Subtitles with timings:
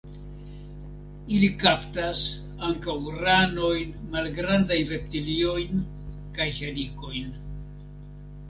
[1.39, 2.23] Ili kaptas
[2.69, 5.87] ankaŭ ranojn, malgrandajn reptiliojn
[6.39, 7.33] kaj helikojn.